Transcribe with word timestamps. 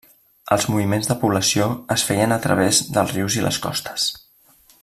Els 0.53 0.63
moviments 0.75 1.09
de 1.11 1.17
població 1.25 1.67
es 1.97 2.07
feien 2.09 2.35
a 2.37 2.41
través 2.49 2.83
dels 2.97 3.17
rius 3.19 3.41
i 3.41 3.49
les 3.49 3.63
costes. 3.67 4.09